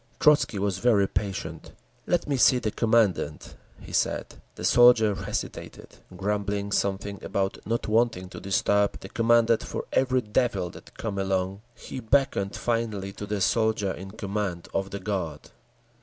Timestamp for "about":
7.23-7.59